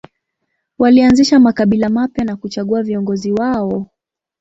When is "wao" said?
3.31-3.87